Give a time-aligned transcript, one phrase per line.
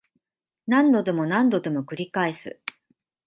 [0.65, 2.59] 何度でも何度でも繰り返す